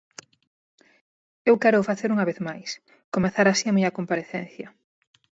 Eu 1.49 1.59
quéroo 1.61 1.87
facer 1.89 2.09
unha 2.11 2.27
vez 2.29 2.39
máis, 2.47 2.69
comezar 3.15 3.45
así 3.47 3.65
a 3.67 3.75
miña 3.75 3.95
comparecencia. 3.97 4.67